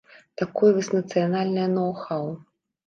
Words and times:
Такое 0.41 0.71
вось 0.79 0.91
нацыянальнае 0.97 1.69
ноў-хаў. 1.79 2.31